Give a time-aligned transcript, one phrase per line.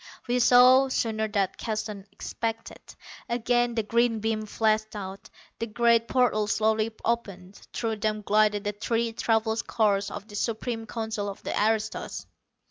[0.27, 2.81] We saw, sooner than Keston expected.
[3.29, 5.29] Again the green beam flashed out.
[5.59, 7.61] The great portals slowly opened.
[7.71, 12.25] Through them glided the three travel cars of the Supreme Council of the aristos.